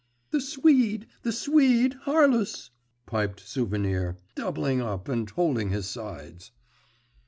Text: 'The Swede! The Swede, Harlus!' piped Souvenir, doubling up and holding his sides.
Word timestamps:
'The 0.31 0.41
Swede! 0.41 1.05
The 1.21 1.31
Swede, 1.31 1.93
Harlus!' 2.05 2.71
piped 3.05 3.39
Souvenir, 3.39 4.17
doubling 4.33 4.81
up 4.81 5.07
and 5.07 5.29
holding 5.29 5.69
his 5.69 5.85
sides. 5.87 6.49